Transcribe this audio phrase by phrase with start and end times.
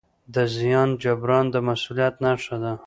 [0.33, 2.73] د زیان جبران د مسؤلیت نښه ده.